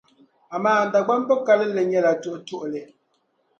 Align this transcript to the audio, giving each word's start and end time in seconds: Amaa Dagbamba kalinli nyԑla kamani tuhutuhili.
Amaa 0.55 0.89
Dagbamba 0.93 1.35
kalinli 1.45 1.81
nyԑla 1.89 2.01
kamani 2.11 2.21
tuhutuhili. 2.21 2.81